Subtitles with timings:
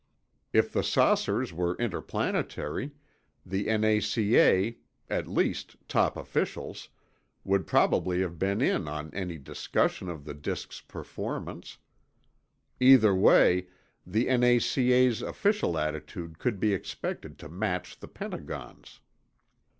[0.51, 2.95] If the saucers were interplanetary,
[3.45, 10.81] the N.A.C.A.—at least top officials—would probably have been in on any discussion of the disks'
[10.81, 11.77] performance.
[12.79, 13.67] Either way,
[14.03, 19.01] the N.A.C.A.'s official attitude could be expected to match the Pentagon's.